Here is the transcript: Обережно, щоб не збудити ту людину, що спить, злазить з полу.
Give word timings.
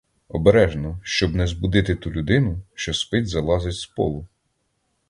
Обережно, 0.29 0.99
щоб 1.03 1.35
не 1.35 1.47
збудити 1.47 1.95
ту 1.95 2.11
людину, 2.11 2.59
що 2.73 2.93
спить, 2.93 3.27
злазить 3.29 3.75
з 3.79 3.85
полу. 3.85 4.27